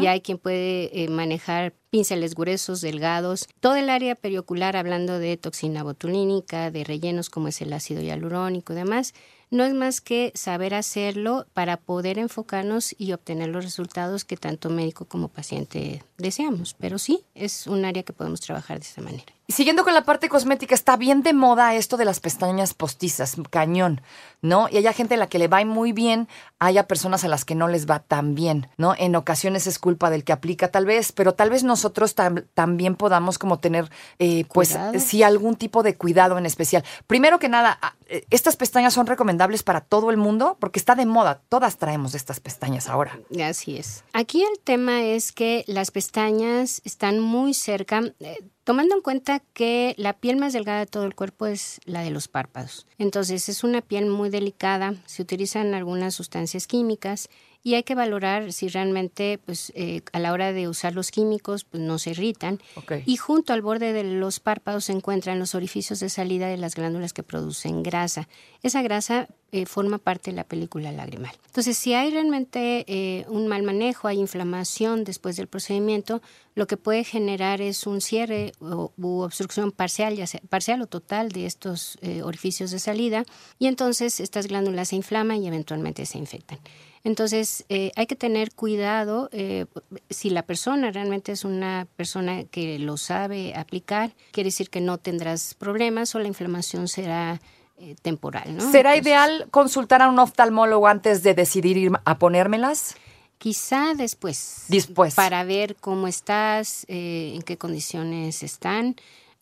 Y 0.00 0.06
hay 0.06 0.20
quien 0.20 0.38
puede 0.38 1.02
eh, 1.02 1.08
manejar 1.08 1.74
pinceles 1.90 2.34
gruesos, 2.34 2.82
delgados, 2.82 3.48
todo 3.60 3.76
el 3.76 3.88
área 3.88 4.14
periocular, 4.14 4.76
hablando 4.76 5.18
de 5.18 5.36
toxina 5.36 5.82
botulínica, 5.82 6.70
de 6.70 6.84
rellenos 6.84 7.30
como 7.30 7.48
es 7.48 7.62
el 7.62 7.72
ácido 7.72 8.02
hialurónico 8.02 8.72
y 8.72 8.76
demás, 8.76 9.14
no 9.50 9.64
es 9.64 9.72
más 9.72 10.00
que 10.00 10.32
saber 10.34 10.74
hacerlo 10.74 11.46
para 11.54 11.78
poder 11.78 12.18
enfocarnos 12.18 12.94
y 12.98 13.12
obtener 13.12 13.48
los 13.48 13.64
resultados 13.64 14.24
que 14.24 14.36
tanto 14.36 14.68
médico 14.70 15.06
como 15.06 15.28
paciente 15.28 16.02
deseamos. 16.18 16.74
Pero 16.74 16.98
sí, 16.98 17.24
es 17.34 17.66
un 17.66 17.84
área 17.84 18.02
que 18.02 18.12
podemos 18.12 18.40
trabajar 18.40 18.80
de 18.80 18.86
esa 18.86 19.00
manera. 19.00 19.35
Siguiendo 19.48 19.84
con 19.84 19.94
la 19.94 20.02
parte 20.04 20.28
cosmética, 20.28 20.74
está 20.74 20.96
bien 20.96 21.22
de 21.22 21.32
moda 21.32 21.74
esto 21.76 21.96
de 21.96 22.04
las 22.04 22.18
pestañas 22.18 22.74
postizas, 22.74 23.36
cañón, 23.48 24.00
¿no? 24.42 24.68
Y 24.68 24.76
hay 24.78 24.92
gente 24.92 25.14
a 25.14 25.18
la 25.18 25.28
que 25.28 25.38
le 25.38 25.46
va 25.46 25.64
muy 25.64 25.92
bien, 25.92 26.26
haya 26.58 26.88
personas 26.88 27.22
a 27.22 27.28
las 27.28 27.44
que 27.44 27.54
no 27.54 27.68
les 27.68 27.88
va 27.88 28.00
tan 28.00 28.34
bien, 28.34 28.68
¿no? 28.76 28.94
En 28.98 29.14
ocasiones 29.14 29.68
es 29.68 29.78
culpa 29.78 30.10
del 30.10 30.24
que 30.24 30.32
aplica, 30.32 30.72
tal 30.72 30.84
vez, 30.84 31.12
pero 31.12 31.32
tal 31.34 31.50
vez 31.50 31.62
nosotros 31.62 32.16
tam- 32.16 32.44
también 32.54 32.96
podamos 32.96 33.38
como 33.38 33.60
tener, 33.60 33.88
eh, 34.18 34.46
pues, 34.52 34.76
sí, 34.98 35.22
algún 35.22 35.54
tipo 35.54 35.84
de 35.84 35.96
cuidado 35.96 36.38
en 36.38 36.44
especial. 36.46 36.82
Primero 37.06 37.38
que 37.38 37.48
nada, 37.48 37.78
ah, 37.80 37.94
eh, 38.08 38.26
¿estas 38.30 38.56
pestañas 38.56 38.94
son 38.94 39.06
recomendables 39.06 39.62
para 39.62 39.80
todo 39.80 40.10
el 40.10 40.16
mundo? 40.16 40.56
Porque 40.58 40.80
está 40.80 40.96
de 40.96 41.06
moda, 41.06 41.40
todas 41.48 41.76
traemos 41.76 42.16
estas 42.16 42.40
pestañas 42.40 42.88
ahora. 42.88 43.16
Así 43.44 43.76
es. 43.78 44.02
Aquí 44.12 44.42
el 44.42 44.58
tema 44.64 45.02
es 45.02 45.30
que 45.30 45.62
las 45.68 45.92
pestañas 45.92 46.82
están 46.84 47.20
muy 47.20 47.54
cerca, 47.54 48.02
eh, 48.18 48.38
tomando 48.66 48.96
en 48.96 49.00
cuenta 49.00 49.40
que 49.54 49.94
la 49.96 50.12
piel 50.12 50.38
más 50.38 50.52
delgada 50.52 50.80
de 50.80 50.86
todo 50.86 51.04
el 51.04 51.14
cuerpo 51.14 51.46
es 51.46 51.80
la 51.84 52.00
de 52.00 52.10
los 52.10 52.26
párpados. 52.26 52.84
Entonces 52.98 53.48
es 53.48 53.62
una 53.62 53.80
piel 53.80 54.06
muy 54.06 54.28
delicada, 54.28 54.96
se 55.06 55.22
utilizan 55.22 55.72
algunas 55.72 56.16
sustancias 56.16 56.66
químicas 56.66 57.28
y 57.66 57.74
hay 57.74 57.82
que 57.82 57.96
valorar 57.96 58.52
si 58.52 58.68
realmente 58.68 59.40
pues, 59.44 59.72
eh, 59.74 60.02
a 60.12 60.20
la 60.20 60.32
hora 60.32 60.52
de 60.52 60.68
usar 60.68 60.94
los 60.94 61.10
químicos 61.10 61.64
pues, 61.64 61.82
no 61.82 61.98
se 61.98 62.10
irritan. 62.10 62.60
Y 63.06 63.16
junto 63.16 63.52
al 63.52 63.60
borde 63.60 63.92
de 63.92 64.04
los 64.04 64.38
párpados 64.38 64.84
se 64.84 64.92
encuentran 64.92 65.40
los 65.40 65.56
orificios 65.56 65.98
de 65.98 66.08
salida 66.08 66.46
de 66.46 66.58
las 66.58 66.76
glándulas 66.76 67.12
que 67.12 67.24
producen 67.24 67.82
grasa. 67.82 68.28
Esa 68.62 68.82
grasa 68.82 69.26
eh, 69.50 69.64
forma 69.64 69.98
parte 69.98 70.30
de 70.30 70.36
la 70.36 70.44
película 70.44 70.92
lagrimal. 70.92 71.32
Entonces, 71.46 71.78
si 71.78 71.94
hay 71.94 72.10
realmente 72.10 72.84
eh, 72.88 73.24
un 73.28 73.48
mal 73.48 73.62
manejo, 73.62 74.06
hay 74.06 74.18
inflamación 74.18 75.02
después 75.02 75.36
del 75.36 75.48
procedimiento, 75.48 76.20
lo 76.54 76.66
que 76.66 76.76
puede 76.76 77.04
generar 77.04 77.60
es 77.60 77.86
un 77.86 78.00
cierre 78.00 78.52
o, 78.60 78.92
u 78.96 79.22
obstrucción 79.22 79.72
parcial, 79.72 80.14
ya 80.14 80.26
sea 80.26 80.40
parcial 80.48 80.82
o 80.82 80.86
total 80.86 81.30
de 81.30 81.46
estos 81.46 81.96
eh, 82.02 82.22
orificios 82.22 82.70
de 82.70 82.78
salida, 82.78 83.24
y 83.58 83.66
entonces 83.66 84.20
estas 84.20 84.46
glándulas 84.46 84.88
se 84.88 84.96
inflaman 84.96 85.42
y 85.42 85.48
eventualmente 85.48 86.06
se 86.06 86.18
infectan. 86.18 86.58
Entonces, 87.06 87.64
eh, 87.68 87.92
hay 87.94 88.08
que 88.08 88.16
tener 88.16 88.52
cuidado 88.52 89.28
eh, 89.30 89.66
si 90.10 90.28
la 90.28 90.42
persona 90.42 90.90
realmente 90.90 91.30
es 91.30 91.44
una 91.44 91.86
persona 91.94 92.42
que 92.42 92.80
lo 92.80 92.96
sabe 92.96 93.54
aplicar, 93.54 94.10
quiere 94.32 94.48
decir 94.48 94.70
que 94.70 94.80
no 94.80 94.98
tendrás 94.98 95.54
problemas 95.54 96.16
o 96.16 96.18
la 96.18 96.26
inflamación 96.26 96.88
será 96.88 97.40
eh, 97.78 97.94
temporal. 98.02 98.56
¿no? 98.56 98.72
¿Será 98.72 98.96
Entonces, 98.96 99.06
ideal 99.06 99.46
consultar 99.52 100.02
a 100.02 100.08
un 100.08 100.18
oftalmólogo 100.18 100.88
antes 100.88 101.22
de 101.22 101.34
decidir 101.34 101.76
ir 101.76 101.92
a 102.04 102.18
ponérmelas? 102.18 102.96
Quizá 103.38 103.94
después. 103.94 104.64
Después. 104.66 105.14
Para 105.14 105.44
ver 105.44 105.76
cómo 105.76 106.08
estás, 106.08 106.86
eh, 106.88 107.34
en 107.36 107.42
qué 107.42 107.56
condiciones 107.56 108.42
están. 108.42 108.96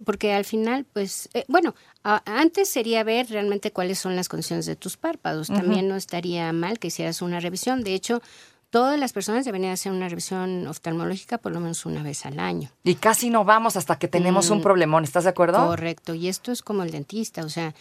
Porque 0.04 0.32
al 0.32 0.44
final, 0.44 0.86
pues, 0.92 1.28
eh, 1.34 1.44
bueno, 1.48 1.74
a- 2.02 2.22
antes 2.26 2.68
sería 2.68 3.04
ver 3.04 3.28
realmente 3.30 3.72
cuáles 3.72 3.98
son 3.98 4.16
las 4.16 4.28
condiciones 4.28 4.66
de 4.66 4.76
tus 4.76 4.96
párpados. 4.96 5.48
También 5.48 5.88
no 5.88 5.96
estaría 5.96 6.52
mal 6.52 6.78
que 6.78 6.88
hicieras 6.88 7.22
una 7.22 7.40
revisión. 7.40 7.82
De 7.84 7.94
hecho, 7.94 8.20
todas 8.70 8.98
las 8.98 9.12
personas 9.12 9.44
deberían 9.44 9.72
hacer 9.72 9.92
una 9.92 10.08
revisión 10.08 10.66
oftalmológica 10.66 11.38
por 11.38 11.52
lo 11.52 11.60
menos 11.60 11.86
una 11.86 12.02
vez 12.02 12.26
al 12.26 12.40
año. 12.40 12.70
Y 12.82 12.96
casi 12.96 13.30
no 13.30 13.44
vamos 13.44 13.76
hasta 13.76 13.98
que 13.98 14.08
tenemos 14.08 14.50
un 14.50 14.62
problemón, 14.62 15.04
¿estás 15.04 15.24
de 15.24 15.30
acuerdo? 15.30 15.58
Correcto, 15.64 16.14
y 16.14 16.28
esto 16.28 16.50
es 16.50 16.60
como 16.62 16.82
el 16.82 16.90
dentista, 16.90 17.44
o 17.44 17.48
sea, 17.48 17.72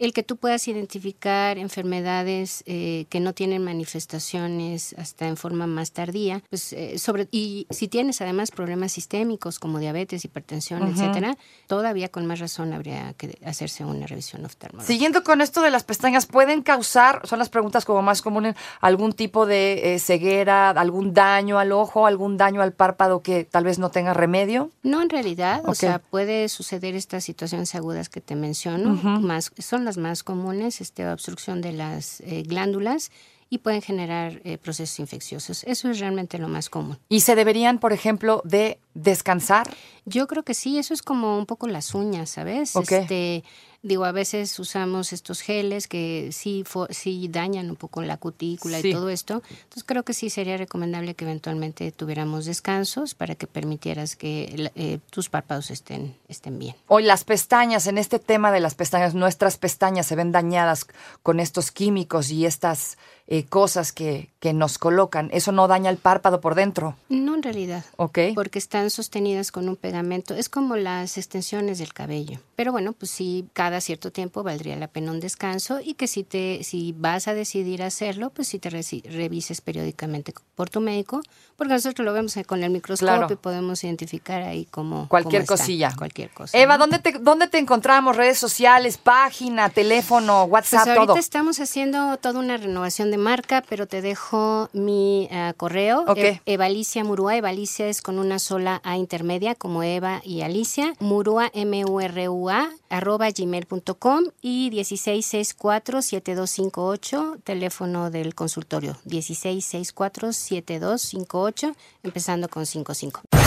el 0.00 0.14
que 0.14 0.22
tú 0.22 0.36
puedas 0.36 0.66
identificar 0.66 1.58
enfermedades 1.58 2.62
eh, 2.66 3.04
que 3.10 3.20
no 3.20 3.34
tienen 3.34 3.62
manifestaciones 3.62 4.94
hasta 4.98 5.28
en 5.28 5.36
forma 5.36 5.66
más 5.66 5.92
tardía, 5.92 6.42
pues 6.48 6.72
eh, 6.72 6.98
sobre 6.98 7.28
y 7.30 7.66
si 7.70 7.86
tienes 7.86 8.20
además 8.22 8.50
problemas 8.50 8.92
sistémicos 8.92 9.58
como 9.58 9.78
diabetes, 9.78 10.24
hipertensión, 10.24 10.88
etcétera, 10.88 11.36
todavía 11.66 12.08
con 12.08 12.24
más 12.26 12.40
razón 12.40 12.72
habría 12.72 13.12
que 13.12 13.38
hacerse 13.44 13.84
una 13.84 14.06
revisión 14.06 14.44
oftalmológica. 14.44 14.90
Siguiendo 14.90 15.22
con 15.22 15.42
esto 15.42 15.60
de 15.60 15.70
las 15.70 15.84
pestañas, 15.84 16.24
¿pueden 16.24 16.62
causar, 16.62 17.26
son 17.26 17.38
las 17.38 17.50
preguntas 17.50 17.84
como 17.84 18.00
más 18.00 18.22
comunes, 18.22 18.56
algún 18.80 19.12
tipo 19.12 19.44
de 19.44 19.94
eh, 19.94 19.98
ceguera, 19.98 20.70
algún 20.70 21.12
daño 21.12 21.58
al 21.58 21.72
ojo, 21.72 22.06
algún 22.06 22.38
daño 22.38 22.62
al 22.62 22.72
párpado 22.72 23.20
que 23.20 23.44
tal 23.44 23.64
vez 23.64 23.78
no 23.78 23.90
tenga 23.90 24.14
remedio? 24.14 24.70
No, 24.82 25.02
en 25.02 25.10
realidad, 25.10 25.60
o 25.66 25.74
sea, 25.74 25.98
puede 25.98 26.48
suceder 26.48 26.94
estas 26.94 27.22
situaciones 27.22 27.74
agudas 27.74 28.08
que 28.08 28.22
te 28.22 28.34
menciono, 28.34 28.94
más, 29.20 29.52
son 29.58 29.84
las 29.84 29.89
más 29.98 30.22
comunes, 30.22 30.80
este, 30.80 31.06
obstrucción 31.08 31.60
de 31.60 31.72
las 31.72 32.20
eh, 32.20 32.42
glándulas 32.46 33.10
y 33.50 33.58
pueden 33.58 33.82
generar 33.82 34.40
eh, 34.44 34.58
procesos 34.58 35.00
infecciosos. 35.00 35.64
Eso 35.64 35.90
es 35.90 35.98
realmente 35.98 36.38
lo 36.38 36.46
más 36.46 36.70
común. 36.70 36.98
¿Y 37.08 37.20
se 37.20 37.34
deberían, 37.34 37.80
por 37.80 37.92
ejemplo, 37.92 38.42
de 38.44 38.78
descansar? 38.94 39.68
Yo 40.04 40.28
creo 40.28 40.44
que 40.44 40.54
sí, 40.54 40.78
eso 40.78 40.94
es 40.94 41.02
como 41.02 41.36
un 41.36 41.46
poco 41.46 41.66
las 41.66 41.94
uñas, 41.94 42.30
¿sabes? 42.30 42.76
Ok. 42.76 42.92
Este, 42.92 43.42
digo, 43.82 44.04
a 44.04 44.12
veces 44.12 44.58
usamos 44.58 45.12
estos 45.12 45.40
geles 45.40 45.88
que 45.88 46.30
sí, 46.32 46.64
fo- 46.70 46.86
sí 46.92 47.28
dañan 47.28 47.70
un 47.70 47.76
poco 47.76 48.02
la 48.02 48.16
cutícula 48.18 48.80
Sí. 48.80 48.88
y 48.88 48.92
todo 48.92 49.08
esto. 49.08 49.42
Entonces 49.50 49.84
creo 49.84 50.02
que 50.02 50.12
sí 50.12 50.28
sería 50.30 50.56
recomendable 50.56 51.14
que 51.14 51.24
eventualmente 51.24 51.90
tuviéramos 51.92 52.44
descansos 52.44 53.14
para 53.14 53.34
que 53.36 53.46
permitieras 53.46 54.16
que 54.16 54.70
eh, 54.74 54.98
tus 55.10 55.28
párpados 55.30 55.70
estén, 55.70 56.14
estén 56.28 56.58
bien. 56.58 56.74
Hoy 56.88 57.04
las 57.04 57.24
pestañas, 57.24 57.86
en 57.86 57.96
este 57.98 58.18
tema 58.18 58.52
de 58.52 58.60
las 58.60 58.74
pestañas, 58.74 59.14
nuestras 59.14 59.56
pestañas 59.56 60.06
se 60.06 60.16
ven 60.16 60.30
dañadas 60.32 60.86
con 61.22 61.40
estos 61.40 61.70
químicos 61.70 62.30
y 62.30 62.44
estas 62.46 62.98
eh, 63.30 63.44
cosas 63.46 63.92
que, 63.92 64.28
que 64.40 64.52
nos 64.52 64.76
colocan. 64.76 65.30
Eso 65.32 65.52
no 65.52 65.68
daña 65.68 65.88
el 65.88 65.96
párpado 65.96 66.40
por 66.40 66.54
dentro, 66.54 66.96
No 67.08 67.34
en 67.36 67.42
realidad. 67.42 67.84
¿ok? 67.96 68.18
Porque 68.34 68.58
están 68.58 68.90
sostenidas 68.90 69.52
con 69.52 69.68
un 69.68 69.76
pegamento. 69.76 70.34
Es 70.34 70.48
como 70.48 70.76
las 70.76 71.16
extensiones 71.16 71.78
del 71.78 71.92
cabello. 71.94 72.40
Pero 72.56 72.72
bueno, 72.72 72.92
pues 72.92 73.10
sí, 73.10 73.46
cada 73.54 73.80
cierto 73.80 74.10
tiempo 74.10 74.42
valdría 74.42 74.76
la 74.76 74.88
pena 74.88 75.12
un 75.12 75.20
descanso 75.20 75.78
y 75.82 75.94
que 75.94 76.08
si 76.08 76.24
te, 76.24 76.62
si 76.64 76.92
vas 76.98 77.28
a 77.28 77.34
decidir 77.34 77.82
hacerlo, 77.82 78.30
pues 78.30 78.48
sí 78.48 78.58
te 78.58 78.68
reci- 78.70 79.02
revises 79.04 79.60
periódicamente 79.60 80.34
por 80.56 80.68
tu 80.68 80.80
médico, 80.80 81.22
porque 81.56 81.72
nosotros 81.72 82.04
lo 82.04 82.12
vemos 82.12 82.34
con 82.46 82.62
el 82.62 82.70
microscopio 82.70 83.16
Claro. 83.16 83.32
y 83.32 83.36
podemos 83.36 83.82
identificar 83.84 84.42
ahí 84.42 84.66
cómo 84.70 85.08
Cualquier 85.08 85.46
cómo 85.46 85.54
está, 85.54 85.64
cosilla. 85.64 85.92
cualquier 85.96 86.30
cosa. 86.30 86.58
Eva. 86.58 86.76
¿dónde 86.76 86.98
te, 86.98 87.12
¿dónde 87.12 87.46
te 87.46 87.58
encontramos? 87.58 88.16
Redes 88.16 88.38
sociales, 88.38 88.98
página, 88.98 89.68
teléfono, 89.70 90.46
Pues 90.48 90.52
WhatsApp, 90.72 90.88
ahorita 90.88 91.06
todo. 91.06 91.16
estamos 91.16 91.60
haciendo 91.60 92.16
toda 92.18 92.40
una 92.40 92.56
renovación 92.58 93.10
de 93.10 93.18
marca, 93.20 93.62
pero 93.68 93.86
te 93.86 94.00
dejo 94.02 94.68
mi 94.72 95.28
ah, 95.30 95.52
correo. 95.56 96.04
E- 96.16 96.40
Evalicia 96.46 97.04
Murúa. 97.04 97.36
Evalicia 97.36 97.86
es 97.86 98.00
con 98.02 98.18
una 98.18 98.38
sola 98.38 98.80
A 98.84 98.96
intermedia, 98.96 99.54
como 99.54 99.82
Eva 99.82 100.20
y 100.24 100.40
Alicia. 100.42 100.94
Murúa, 100.98 101.50
M-U-R-U-A, 101.54 102.70
arroba 102.88 103.28
gmail.com 103.30 104.24
y 104.42 104.70
1664-7258, 104.72 107.40
teléfono 107.44 108.10
del 108.10 108.34
consultorio. 108.34 108.96
1664-7258, 109.06 111.74
empezando 112.02 112.48
con 112.48 112.66
55. 112.66 113.20